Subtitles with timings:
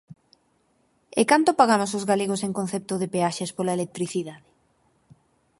[1.19, 4.45] ¿E canto pagamos os galegos en concepto de peaxes pola electricidade?